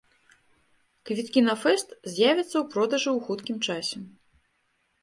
[1.09, 3.97] Квіткі на фэст з'явяцца ў продажы ў хуткім часе.